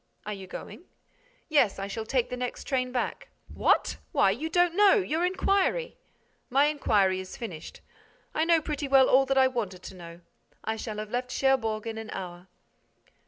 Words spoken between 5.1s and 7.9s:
inquiry—" "My inquiry is finished.